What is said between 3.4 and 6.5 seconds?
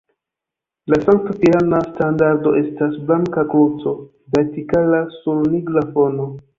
kruco vertikala sur nigra fono.